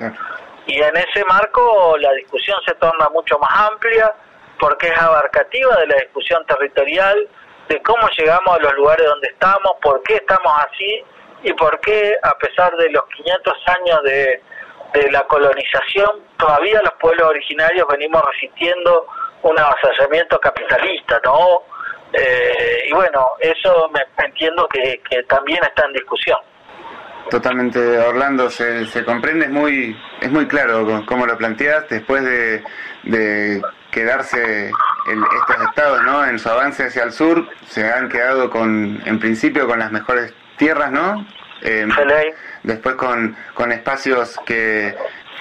Y 0.66 0.80
en 0.80 0.96
ese 0.96 1.24
marco 1.24 1.96
la 1.98 2.12
discusión 2.12 2.58
se 2.66 2.74
torna 2.74 3.08
mucho 3.10 3.38
más 3.38 3.50
amplia, 3.72 4.12
porque 4.58 4.88
es 4.88 4.98
abarcativa 4.98 5.76
de 5.76 5.86
la 5.88 5.96
discusión 5.96 6.44
territorial, 6.46 7.28
de 7.68 7.82
cómo 7.82 8.08
llegamos 8.16 8.56
a 8.56 8.60
los 8.60 8.74
lugares 8.74 9.06
donde 9.06 9.28
estamos, 9.28 9.72
por 9.82 10.02
qué 10.02 10.16
estamos 10.16 10.52
así 10.68 11.04
y 11.42 11.52
por 11.54 11.80
qué, 11.80 12.16
a 12.22 12.32
pesar 12.38 12.76
de 12.76 12.90
los 12.90 13.02
500 13.16 13.54
años 13.66 14.02
de, 14.04 14.42
la 15.10 15.22
colonización, 15.22 16.20
todavía 16.36 16.78
los 16.82 16.92
pueblos 17.00 17.26
originarios 17.26 17.86
venimos 17.88 18.22
resistiendo 18.34 19.06
un 19.42 19.58
avasallamiento 19.58 20.38
capitalista, 20.38 21.18
¿no? 21.24 21.62
Eh, 22.12 22.84
y 22.88 22.92
bueno, 22.92 23.26
eso 23.40 23.90
me 23.92 24.00
entiendo 24.24 24.66
que, 24.68 25.00
también 25.28 25.60
está 25.62 25.86
en 25.86 25.92
discusión. 25.94 26.38
Totalmente, 27.30 27.98
Orlando, 27.98 28.50
se, 28.50 28.84
se 28.86 29.04
comprende, 29.04 29.46
es 29.46 29.50
muy, 29.50 29.96
es 30.20 30.30
muy 30.30 30.46
claro 30.46 31.04
cómo 31.06 31.24
lo 31.24 31.38
planteas, 31.38 31.88
después 31.88 32.22
de, 32.24 32.62
de 33.04 33.62
quedarse 33.90 34.70
estos 35.06 35.68
estados 35.68 36.02
¿no? 36.04 36.24
en 36.26 36.38
su 36.38 36.48
avance 36.48 36.84
hacia 36.84 37.04
el 37.04 37.12
sur, 37.12 37.46
se 37.66 37.90
han 37.90 38.08
quedado 38.08 38.50
con, 38.50 39.00
en 39.04 39.18
principio 39.18 39.66
con 39.66 39.78
las 39.78 39.92
mejores 39.92 40.34
tierras, 40.56 40.90
¿no? 40.90 41.26
Eh, 41.62 41.86
después 42.64 42.96
con, 42.96 43.36
con 43.54 43.70
espacios 43.70 44.36
que 44.44 44.96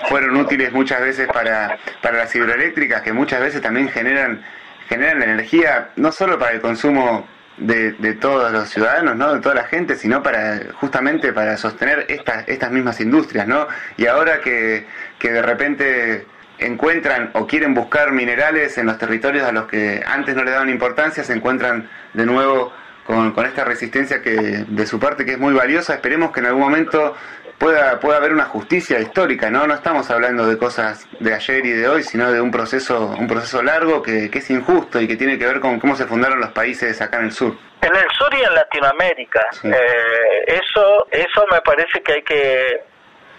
fueron 0.07 0.35
útiles 0.37 0.71
muchas 0.71 1.01
veces 1.01 1.27
para, 1.27 1.77
para 2.01 2.19
las 2.19 2.35
hidroeléctricas, 2.35 3.01
que 3.01 3.13
muchas 3.13 3.39
veces 3.39 3.61
también 3.61 3.89
generan, 3.89 4.43
generan 4.91 5.23
energía 5.23 5.91
no 5.95 6.11
solo 6.11 6.37
para 6.37 6.51
el 6.51 6.59
consumo 6.59 7.25
de, 7.55 7.93
de, 7.93 8.13
todos 8.15 8.51
los 8.51 8.67
ciudadanos, 8.69 9.15
¿no? 9.15 9.33
de 9.33 9.39
toda 9.39 9.55
la 9.55 9.63
gente, 9.63 9.95
sino 9.95 10.21
para 10.21 10.59
justamente 10.73 11.31
para 11.31 11.55
sostener 11.55 12.07
estas, 12.09 12.45
estas 12.49 12.71
mismas 12.71 12.99
industrias. 12.99 13.47
¿no? 13.47 13.67
Y 13.95 14.07
ahora 14.07 14.41
que, 14.41 14.85
que 15.17 15.31
de 15.31 15.41
repente 15.41 16.27
encuentran 16.57 17.31
o 17.35 17.47
quieren 17.47 17.73
buscar 17.73 18.11
minerales 18.11 18.77
en 18.77 18.87
los 18.87 18.97
territorios 18.97 19.47
a 19.47 19.53
los 19.53 19.65
que 19.67 20.03
antes 20.05 20.35
no 20.35 20.43
le 20.43 20.51
daban 20.51 20.69
importancia, 20.69 21.23
se 21.23 21.33
encuentran 21.33 21.89
de 22.13 22.25
nuevo 22.25 22.73
con, 23.11 23.33
con, 23.33 23.45
esta 23.45 23.65
resistencia 23.65 24.21
que 24.21 24.31
de 24.31 24.85
su 24.85 24.99
parte 24.99 25.25
que 25.25 25.33
es 25.33 25.37
muy 25.37 25.53
valiosa. 25.53 25.95
Esperemos 25.95 26.31
que 26.31 26.39
en 26.39 26.45
algún 26.45 26.61
momento 26.61 27.15
pueda, 27.57 27.99
pueda 27.99 28.17
haber 28.17 28.31
una 28.31 28.45
justicia 28.45 28.99
histórica, 28.99 29.49
¿no? 29.49 29.67
No 29.67 29.73
estamos 29.73 30.09
hablando 30.09 30.47
de 30.47 30.57
cosas 30.57 31.07
de 31.19 31.33
ayer 31.33 31.65
y 31.65 31.71
de 31.71 31.89
hoy, 31.89 32.03
sino 32.03 32.31
de 32.31 32.39
un 32.39 32.51
proceso, 32.51 33.13
un 33.19 33.27
proceso 33.27 33.61
largo 33.61 34.01
que, 34.01 34.31
que 34.31 34.39
es 34.39 34.49
injusto 34.49 35.01
y 35.01 35.07
que 35.07 35.17
tiene 35.17 35.37
que 35.37 35.45
ver 35.45 35.59
con 35.59 35.79
cómo 35.79 35.95
se 35.95 36.05
fundaron 36.05 36.39
los 36.39 36.51
países 36.51 37.01
acá 37.01 37.19
en 37.19 37.25
el 37.25 37.31
sur. 37.33 37.53
En 37.81 37.93
el 37.93 38.07
sur 38.17 38.33
y 38.33 38.43
en 38.43 38.53
Latinoamérica. 38.53 39.41
Eh, 39.63 40.43
eso, 40.47 41.07
eso 41.11 41.45
me 41.51 41.59
parece 41.61 42.01
que 42.01 42.13
hay 42.13 42.23
que 42.23 42.83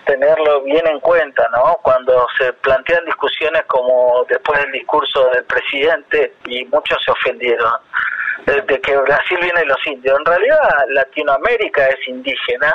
tenerlo 0.05 0.63
bien 0.65 0.87
en 0.87 1.01
cuenta, 1.01 1.49
¿no? 1.51 1.79
Cuando 1.83 2.27
se 2.37 2.53
plantean 2.55 3.05
discusiones 3.07 3.63
como 3.69 4.27
después 4.29 4.61
del 4.63 4.73
discurso 4.73 5.31
del 5.35 5.45
presidente 5.45 6.35
y 6.47 6.65
muchos 6.67 6.99
se 7.05 7.11
ofendieron 7.11 7.71
de, 8.47 8.81
que 8.81 8.97
Brasil 8.97 9.39
viene 9.41 9.61
de 9.61 9.67
los 9.67 9.87
indios. 9.87 10.19
En 10.19 10.25
realidad 10.25 10.85
Latinoamérica 10.89 11.87
es 11.89 12.09
indígena. 12.09 12.75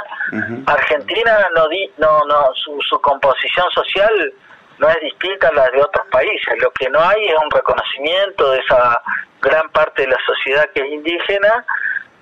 Argentina 0.65 1.47
no 1.55 1.67
di, 1.67 1.89
no 1.97 2.21
no 2.27 2.49
su, 2.55 2.79
su 2.81 2.99
composición 3.01 3.69
social 3.71 4.33
no 4.79 4.89
es 4.89 4.97
distinta 5.01 5.47
a 5.47 5.53
la 5.53 5.69
de 5.69 5.81
otros 5.81 6.07
países. 6.11 6.61
Lo 6.61 6.71
que 6.71 6.89
no 6.89 7.01
hay 7.01 7.27
es 7.27 7.35
un 7.35 7.49
reconocimiento 7.49 8.51
de 8.51 8.59
esa 8.59 9.01
gran 9.41 9.69
parte 9.69 10.03
de 10.03 10.09
la 10.09 10.17
sociedad 10.25 10.69
que 10.73 10.81
es 10.81 10.91
indígena 10.91 11.65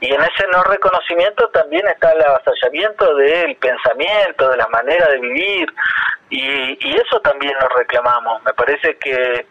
y 0.01 0.13
en 0.13 0.21
ese 0.21 0.47
no 0.51 0.61
reconocimiento 0.63 1.47
también 1.49 1.87
está 1.87 2.11
el 2.11 2.21
avasallamiento 2.21 3.15
del 3.15 3.55
pensamiento, 3.55 4.49
de 4.49 4.57
la 4.57 4.67
manera 4.67 5.07
de 5.07 5.19
vivir, 5.19 5.73
y, 6.29 6.77
y 6.87 6.95
eso 6.95 7.19
también 7.21 7.53
lo 7.61 7.69
reclamamos. 7.69 8.43
Me 8.43 8.53
parece 8.53 8.97
que 8.97 9.47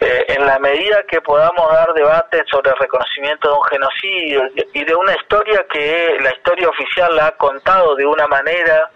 eh, 0.00 0.24
en 0.28 0.46
la 0.46 0.58
medida 0.58 1.02
que 1.06 1.20
podamos 1.20 1.70
dar 1.72 1.92
debate 1.92 2.42
sobre 2.50 2.70
el 2.70 2.76
reconocimiento 2.78 3.48
de 3.48 3.54
un 3.54 3.64
genocidio 3.64 4.42
y 4.72 4.84
de 4.84 4.94
una 4.94 5.14
historia 5.14 5.66
que 5.70 6.16
la 6.22 6.32
historia 6.32 6.68
oficial 6.68 7.14
la 7.14 7.26
ha 7.26 7.36
contado 7.36 7.94
de 7.96 8.06
una 8.06 8.26
manera 8.26 8.90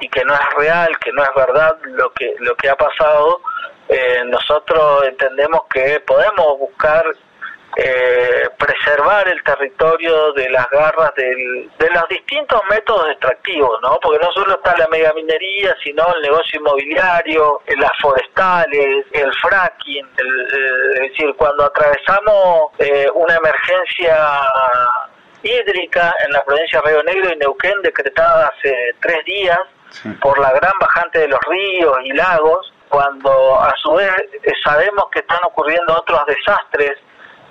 y 0.00 0.08
que 0.08 0.24
no 0.24 0.34
es 0.34 0.40
real, 0.58 0.98
que 0.98 1.12
no 1.12 1.22
es 1.22 1.30
verdad 1.36 1.76
lo 1.84 2.10
que, 2.12 2.34
lo 2.40 2.56
que 2.56 2.68
ha 2.68 2.74
pasado, 2.74 3.40
eh, 3.88 4.22
nosotros 4.26 5.04
entendemos 5.06 5.62
que 5.72 6.00
podemos 6.00 6.58
buscar 6.58 7.04
eh, 7.76 8.48
preservar 8.58 9.28
el 9.28 9.42
territorio 9.42 10.32
de 10.32 10.50
las 10.50 10.68
garras 10.70 11.14
del, 11.14 11.70
de 11.78 11.90
los 11.90 12.08
distintos 12.08 12.60
métodos 12.68 13.10
extractivos, 13.10 13.80
¿no? 13.82 13.98
Porque 14.02 14.18
no 14.24 14.32
solo 14.32 14.54
está 14.54 14.76
la 14.76 14.88
megaminería, 14.88 15.76
sino 15.82 16.04
el 16.14 16.22
negocio 16.22 16.60
inmobiliario, 16.60 17.60
las 17.78 17.92
forestales, 18.00 19.06
el 19.12 19.32
fracking, 19.34 20.08
es 20.16 21.00
decir, 21.00 21.34
cuando 21.36 21.64
atravesamos 21.64 22.72
eh, 22.78 23.06
una 23.14 23.36
emergencia 23.36 24.42
hídrica 25.42 26.14
en 26.26 26.32
la 26.32 26.42
provincia 26.44 26.80
de 26.80 26.90
Río 26.90 27.02
Negro 27.04 27.32
y 27.32 27.36
Neuquén 27.36 27.82
decretada 27.82 28.48
hace 28.48 28.94
tres 29.00 29.24
días 29.24 29.60
por 30.20 30.38
la 30.38 30.52
gran 30.52 30.72
bajante 30.78 31.20
de 31.20 31.28
los 31.28 31.40
ríos 31.48 31.96
y 32.04 32.12
lagos, 32.12 32.72
cuando 32.88 33.60
a 33.60 33.72
su 33.76 33.92
vez 33.92 34.10
eh, 34.42 34.52
sabemos 34.62 35.04
que 35.12 35.20
están 35.20 35.38
ocurriendo 35.44 35.94
otros 35.94 36.26
desastres 36.26 36.98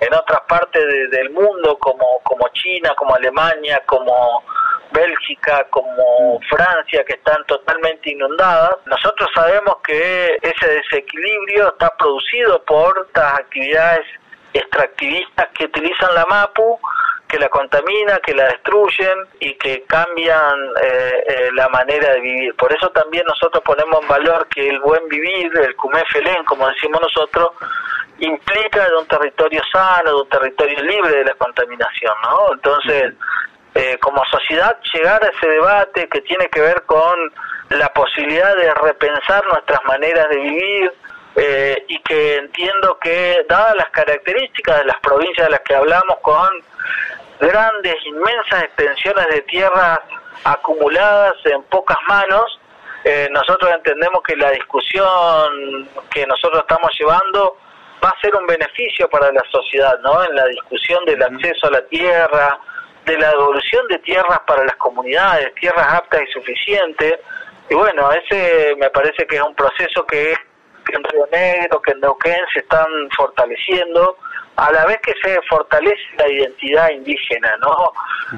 en 0.00 0.14
otras 0.14 0.40
partes 0.48 0.82
del 1.10 1.30
mundo 1.30 1.78
como, 1.78 2.20
como 2.22 2.48
China, 2.54 2.94
como 2.96 3.14
Alemania, 3.14 3.82
como, 3.86 4.42
Bélgica 4.92 5.66
como 5.70 6.40
Francia, 6.48 7.04
que 7.04 7.14
están 7.14 7.44
totalmente 7.46 8.10
inundadas, 8.10 8.76
nosotros 8.86 9.28
sabemos 9.34 9.76
que 9.84 10.38
ese 10.42 10.68
desequilibrio 10.68 11.68
está 11.68 11.94
producido 11.96 12.62
por 12.64 13.06
estas 13.06 13.40
actividades 13.40 14.06
extractivistas 14.52 15.46
que 15.54 15.66
utilizan 15.66 16.14
la 16.14 16.26
MAPU, 16.26 16.78
que 17.28 17.38
la 17.38 17.48
contamina, 17.48 18.18
que 18.18 18.34
la 18.34 18.48
destruyen 18.48 19.16
y 19.38 19.54
que 19.54 19.84
cambian 19.84 20.58
eh, 20.82 21.24
eh, 21.28 21.50
la 21.54 21.68
manera 21.68 22.14
de 22.14 22.20
vivir. 22.20 22.56
Por 22.56 22.72
eso 22.72 22.88
también 22.90 23.24
nosotros 23.28 23.62
ponemos 23.64 24.02
en 24.02 24.08
valor 24.08 24.48
que 24.48 24.68
el 24.68 24.80
buen 24.80 25.08
vivir, 25.08 25.52
el 25.56 25.76
Cumefelén, 25.76 26.44
como 26.44 26.68
decimos 26.68 27.00
nosotros, 27.00 27.50
implica 28.20 28.88
de 28.88 28.96
un 28.96 29.06
territorio 29.06 29.62
sano, 29.72 30.10
de 30.10 30.22
un 30.22 30.28
territorio 30.28 30.80
libre 30.82 31.10
de 31.10 31.24
la 31.24 31.34
contaminación, 31.34 32.14
¿no? 32.22 32.54
Entonces, 32.54 33.14
eh, 33.74 33.98
como 34.00 34.22
sociedad, 34.26 34.78
llegar 34.92 35.22
a 35.24 35.28
ese 35.28 35.48
debate 35.48 36.08
que 36.08 36.20
tiene 36.22 36.48
que 36.48 36.60
ver 36.60 36.82
con 36.82 37.32
la 37.70 37.88
posibilidad 37.92 38.56
de 38.56 38.72
repensar 38.74 39.44
nuestras 39.46 39.80
maneras 39.84 40.28
de 40.28 40.36
vivir, 40.36 40.92
eh, 41.36 41.84
y 41.88 41.98
que 42.00 42.36
entiendo 42.36 42.98
que, 43.00 43.44
dadas 43.48 43.76
las 43.76 43.90
características 43.90 44.78
de 44.78 44.84
las 44.86 45.00
provincias 45.00 45.46
de 45.46 45.50
las 45.52 45.60
que 45.60 45.74
hablamos, 45.74 46.18
con 46.22 46.48
grandes, 47.38 47.94
inmensas 48.04 48.64
extensiones 48.64 49.26
de 49.28 49.40
tierras 49.42 50.00
acumuladas 50.44 51.34
en 51.44 51.62
pocas 51.64 51.98
manos, 52.08 52.60
eh, 53.04 53.28
nosotros 53.30 53.70
entendemos 53.72 54.22
que 54.22 54.36
la 54.36 54.50
discusión 54.50 55.88
que 56.10 56.26
nosotros 56.26 56.62
estamos 56.62 56.90
llevando 56.98 57.56
va 58.02 58.08
a 58.10 58.20
ser 58.20 58.34
un 58.34 58.46
beneficio 58.46 59.08
para 59.08 59.30
la 59.32 59.42
sociedad, 59.50 59.98
¿no? 60.00 60.24
En 60.24 60.34
la 60.34 60.46
discusión 60.46 61.04
del 61.04 61.22
acceso 61.22 61.66
a 61.66 61.70
la 61.70 61.82
tierra, 61.86 62.58
de 63.04 63.18
la 63.18 63.30
devolución 63.30 63.86
de 63.88 63.98
tierras 63.98 64.40
para 64.46 64.64
las 64.64 64.76
comunidades, 64.76 65.54
tierras 65.54 65.86
aptas 65.94 66.22
y 66.22 66.32
suficientes. 66.32 67.14
Y 67.68 67.74
bueno, 67.74 68.10
ese 68.12 68.74
me 68.78 68.90
parece 68.90 69.26
que 69.26 69.36
es 69.36 69.42
un 69.42 69.54
proceso 69.54 70.04
que 70.06 70.34
en 70.92 71.04
Río 71.04 71.26
Negro, 71.30 71.80
que 71.80 71.92
en 71.92 72.00
Neuquén 72.00 72.40
se 72.52 72.60
están 72.60 72.86
fortaleciendo, 73.16 74.16
a 74.56 74.72
la 74.72 74.84
vez 74.86 74.98
que 75.02 75.14
se 75.22 75.40
fortalece 75.48 76.02
la 76.18 76.28
identidad 76.28 76.90
indígena, 76.90 77.56
¿no? 77.58 77.92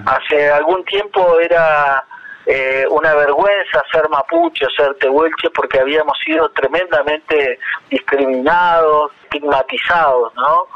Hace 0.06 0.50
algún 0.50 0.84
tiempo 0.84 1.40
era 1.40 2.04
eh, 2.46 2.84
una 2.90 3.14
vergüenza 3.14 3.82
ser 3.92 4.08
mapuche 4.08 4.66
ser 4.76 4.94
tehuelche 4.94 5.50
porque 5.50 5.80
habíamos 5.80 6.18
sido 6.24 6.48
tremendamente 6.50 7.58
discriminados, 7.88 9.12
estigmatizados, 9.24 10.34
¿no? 10.34 10.66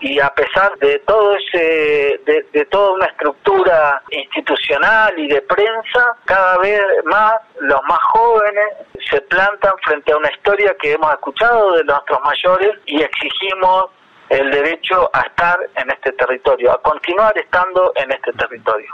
y 0.00 0.20
a 0.20 0.28
pesar 0.34 0.76
de 0.78 0.98
todo 1.00 1.34
ese 1.36 2.20
de, 2.26 2.64
toda 2.66 2.92
una 2.92 3.06
estructura 3.06 4.02
institucional 4.10 5.18
y 5.18 5.28
de 5.28 5.40
prensa 5.42 6.16
cada 6.26 6.58
vez 6.58 6.82
más 7.04 7.34
los 7.60 7.80
más 7.88 7.98
jóvenes 8.12 8.66
se 9.10 9.20
plantan 9.22 9.72
frente 9.82 10.12
a 10.12 10.18
una 10.18 10.30
historia 10.30 10.76
que 10.78 10.92
hemos 10.92 11.10
escuchado 11.12 11.76
de 11.76 11.84
nuestros 11.84 12.20
mayores 12.22 12.72
y 12.84 13.00
exigimos 13.00 13.86
el 14.28 14.50
derecho 14.50 15.10
a 15.12 15.20
estar 15.20 15.58
en 15.76 15.90
este 15.90 16.12
territorio, 16.12 16.72
a 16.72 16.82
continuar 16.82 17.36
estando 17.38 17.92
en 17.94 18.10
este 18.10 18.32
territorio. 18.32 18.88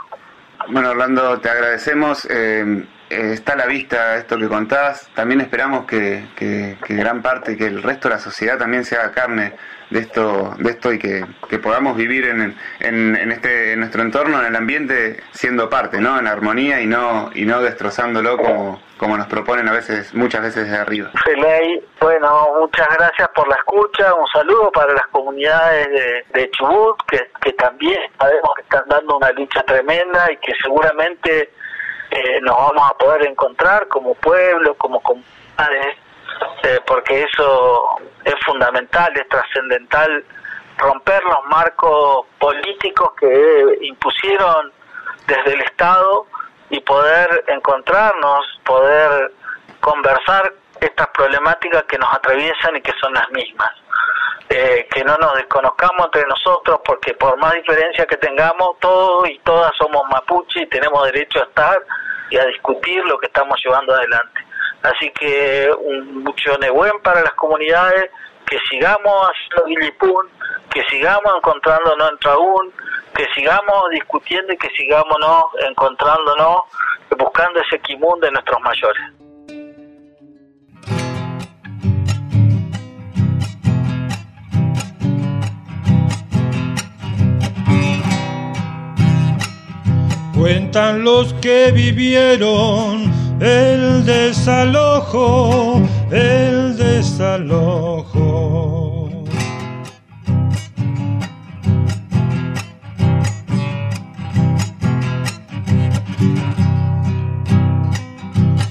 Bueno, 0.69 0.91
Orlando, 0.91 1.39
te 1.39 1.49
agradecemos. 1.49 2.27
Eh, 2.29 2.85
eh, 3.11 3.33
está 3.33 3.53
a 3.53 3.57
la 3.57 3.65
vista 3.65 4.17
esto 4.17 4.37
que 4.37 4.47
contás. 4.47 5.09
También 5.13 5.41
esperamos 5.41 5.85
que, 5.85 6.25
que, 6.35 6.77
que 6.85 6.95
gran 6.95 7.21
parte, 7.21 7.57
que 7.57 7.67
el 7.67 7.83
resto 7.83 8.07
de 8.07 8.15
la 8.15 8.21
sociedad 8.21 8.57
también 8.57 8.85
se 8.85 8.95
haga 8.95 9.11
carne 9.11 9.53
de 9.91 9.99
esto, 9.99 10.53
de 10.57 10.69
esto 10.71 10.93
y 10.93 10.97
que, 10.97 11.25
podamos 11.61 11.95
vivir 11.97 12.25
en, 12.25 12.57
en, 12.79 13.31
este, 13.31 13.73
en 13.73 13.79
nuestro 13.81 14.01
entorno, 14.01 14.39
en 14.39 14.47
el 14.47 14.55
ambiente, 14.55 15.21
siendo 15.31 15.69
parte, 15.69 15.99
¿no? 15.99 16.17
En 16.17 16.27
armonía 16.27 16.81
y 16.81 16.87
no, 16.87 17.29
y 17.35 17.45
no 17.45 17.61
destrozándolo 17.61 18.37
como, 18.37 18.81
como 18.97 19.17
nos 19.17 19.27
proponen 19.27 19.67
a 19.67 19.73
veces, 19.73 20.13
muchas 20.13 20.43
veces 20.43 20.71
de 20.71 20.77
arriba. 20.77 21.11
Feley, 21.25 21.85
bueno, 21.99 22.53
muchas 22.61 22.87
gracias 22.97 23.29
por 23.35 23.47
la 23.49 23.55
escucha, 23.57 24.13
un 24.13 24.27
saludo 24.27 24.71
para 24.71 24.93
las 24.93 25.07
comunidades 25.11 25.87
de, 26.33 26.49
Chubut, 26.51 26.97
que, 27.07 27.29
que 27.41 27.53
también 27.53 27.99
sabemos 28.17 28.49
que 28.55 28.61
están 28.63 28.83
dando 28.87 29.17
una 29.17 29.31
lucha 29.31 29.61
tremenda 29.63 30.31
y 30.31 30.37
que 30.37 30.53
seguramente 30.63 31.49
eh, 32.11 32.41
nos 32.41 32.55
vamos 32.55 32.89
a 32.89 32.93
poder 32.95 33.27
encontrar 33.27 33.87
como 33.87 34.13
pueblo, 34.15 34.75
como 34.75 35.01
comunidades, 35.01 35.97
eh, 36.63 36.79
porque 36.85 37.23
eso 37.23 37.97
es 38.25 38.35
fundamental, 38.45 39.11
es 39.15 39.27
trascendental 39.29 40.25
romper 40.77 41.23
los 41.23 41.45
marcos 41.49 42.25
políticos 42.39 43.11
que 43.19 43.77
impusieron 43.81 44.71
desde 45.27 45.53
el 45.53 45.61
Estado 45.61 46.25
y 46.69 46.79
poder 46.81 47.45
encontrarnos, 47.47 48.59
poder 48.65 49.31
conversar 49.79 50.53
estas 50.79 51.07
problemáticas 51.09 51.83
que 51.83 51.97
nos 51.97 52.11
atraviesan 52.13 52.75
y 52.75 52.81
que 52.81 52.93
son 52.99 53.13
las 53.13 53.29
mismas. 53.31 53.69
Eh, 54.53 54.85
que 54.93 55.01
no 55.05 55.15
nos 55.15 55.33
desconozcamos 55.35 56.07
entre 56.07 56.27
nosotros 56.27 56.81
porque 56.83 57.13
por 57.13 57.37
más 57.37 57.53
diferencia 57.53 58.05
que 58.05 58.17
tengamos, 58.17 58.77
todos 58.81 59.29
y 59.29 59.39
todas 59.45 59.71
somos 59.77 60.03
mapuche 60.11 60.63
y 60.63 60.67
tenemos 60.67 61.05
derecho 61.05 61.39
a 61.39 61.43
estar 61.43 61.81
y 62.29 62.37
a 62.37 62.45
discutir 62.47 63.01
lo 63.05 63.17
que 63.17 63.27
estamos 63.27 63.57
llevando 63.63 63.95
adelante. 63.95 64.41
Así 64.83 65.09
que 65.11 65.71
un 65.79 66.23
mucho 66.25 66.57
buen 66.73 66.99
para 67.01 67.21
las 67.21 67.31
comunidades, 67.35 68.11
que 68.45 68.57
sigamos 68.69 69.29
haciendo 69.29 69.67
Guilipún, 69.67 70.27
que 70.69 70.83
sigamos 70.89 71.33
encontrándonos 71.37 72.11
en 72.11 72.17
Traún, 72.17 72.73
que 73.15 73.25
sigamos 73.33 73.89
discutiendo 73.91 74.51
y 74.51 74.57
que 74.57 74.69
sigamos 74.71 75.15
encontrándonos, 75.65 76.63
buscando 77.17 77.61
ese 77.61 77.79
quimún 77.79 78.19
de 78.19 78.31
nuestros 78.31 78.59
mayores. 78.59 79.20
Cuentan 90.71 91.03
los 91.03 91.33
que 91.41 91.69
vivieron 91.73 93.11
el 93.41 94.05
desalojo, 94.05 95.81
el 96.09 96.77
desalojo. 96.77 98.21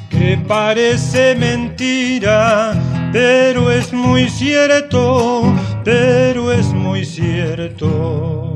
Que 0.08 0.38
parece 0.48 1.34
mentira, 1.34 2.72
pero 3.12 3.70
es 3.70 3.92
muy 3.92 4.30
cierto, 4.30 5.52
pero 5.84 6.50
es 6.50 6.68
muy 6.68 7.04
cierto. 7.04 8.49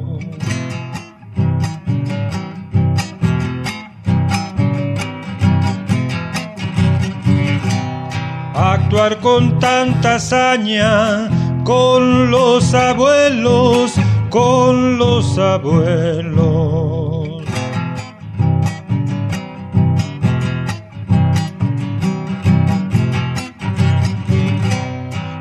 Con 9.21 9.59
tanta 9.59 10.15
hazaña 10.15 11.29
con 11.65 12.31
los 12.31 12.73
abuelos, 12.75 13.93
con 14.31 14.99
los 14.99 15.37
abuelos. 15.37 17.43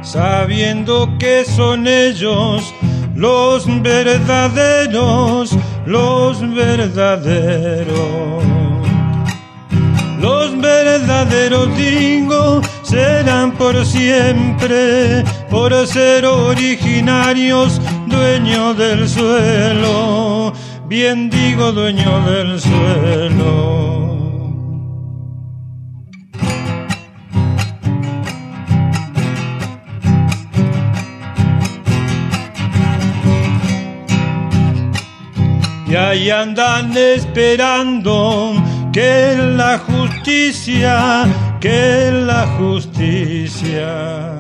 Sabiendo 0.02 1.16
que 1.20 1.46
son 1.46 1.88
ellos 1.88 2.74
los 3.16 3.68
verdaderos, 3.84 5.56
los 5.86 6.56
verdaderos. 6.56 8.44
Los 10.20 10.60
verdaderos 10.60 11.78
digo 11.78 12.62
serán 12.94 13.54
por 13.54 13.84
siempre, 13.86 15.24
por 15.50 15.72
ser 15.88 16.26
originarios, 16.26 17.82
dueños 18.06 18.78
del 18.78 19.10
suelo, 19.10 20.54
bien 20.88 21.28
digo 21.32 21.72
dueño 21.72 22.22
del 22.30 22.62
suelo. 22.62 24.04
Y 35.88 35.96
ahí 35.96 36.30
andan 36.30 36.96
esperando 36.96 38.54
que 38.94 39.36
la 39.36 39.80
justicia, 39.80 41.26
que 41.60 42.12
la 42.12 42.46
justicia. 42.58 44.34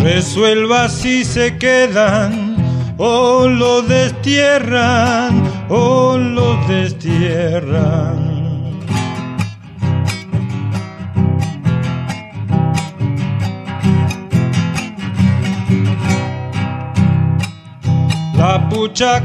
resuelva 0.00 0.88
si 0.88 1.24
se 1.24 1.58
quedan 1.58 2.56
o 2.96 3.46
lo 3.46 3.82
destierran 3.82 5.42
o 5.68 6.16
lo 6.16 6.56
destierran. 6.66 8.27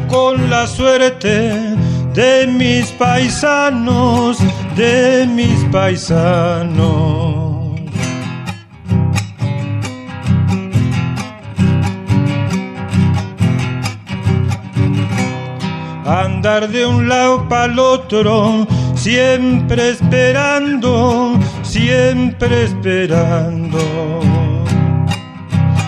Con 0.09 0.49
la 0.49 0.67
suerte 0.67 1.75
de 2.13 2.45
mis 2.47 2.91
paisanos, 2.91 4.37
de 4.75 5.25
mis 5.25 5.63
paisanos. 5.71 7.33
andar 16.05 16.67
de 16.69 16.85
un 16.85 17.07
lado 17.07 17.47
para 17.47 17.71
el 17.71 17.79
otro, 17.79 18.67
siempre 18.95 19.91
esperando, 19.91 21.39
siempre 21.63 22.65
esperando. 22.65 23.79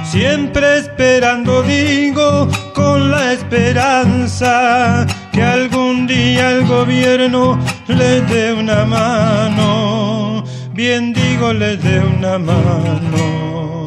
Siempre 0.05 0.77
esperando, 0.77 1.61
digo, 1.63 2.47
con 2.75 3.09
la 3.09 3.33
esperanza 3.33 5.07
que 5.31 5.41
algún 5.41 6.05
día 6.05 6.51
el 6.51 6.67
gobierno 6.67 7.57
le 7.87 8.21
dé 8.21 8.53
una 8.53 8.85
mano. 8.85 10.43
Bien 10.73 11.13
digo, 11.13 11.53
le 11.53 11.77
dé 11.77 11.99
una 11.99 12.37
mano. 12.37 13.84